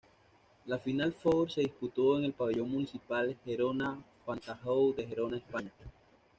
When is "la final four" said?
0.65-1.51